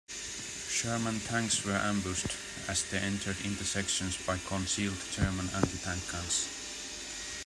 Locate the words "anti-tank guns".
5.51-6.47